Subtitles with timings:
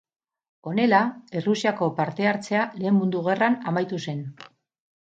[0.69, 1.01] Honela,
[1.41, 4.27] Errusiako parte-hartzea Lehen Mundu Gerran amaitu zen.